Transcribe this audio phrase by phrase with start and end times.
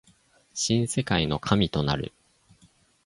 [0.55, 2.11] 新世界の神となる